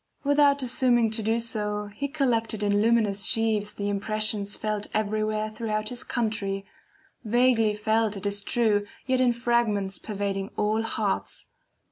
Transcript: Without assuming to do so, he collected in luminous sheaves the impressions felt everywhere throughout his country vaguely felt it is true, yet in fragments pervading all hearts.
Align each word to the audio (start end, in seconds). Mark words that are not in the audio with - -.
Without 0.23 0.63
assuming 0.63 1.11
to 1.11 1.21
do 1.21 1.39
so, 1.39 1.91
he 1.93 2.07
collected 2.07 2.63
in 2.63 2.81
luminous 2.81 3.23
sheaves 3.23 3.75
the 3.75 3.87
impressions 3.87 4.57
felt 4.57 4.87
everywhere 4.95 5.51
throughout 5.51 5.89
his 5.89 6.03
country 6.03 6.65
vaguely 7.23 7.75
felt 7.75 8.17
it 8.17 8.25
is 8.25 8.41
true, 8.41 8.83
yet 9.05 9.21
in 9.21 9.31
fragments 9.31 9.99
pervading 9.99 10.49
all 10.57 10.81
hearts. 10.81 11.49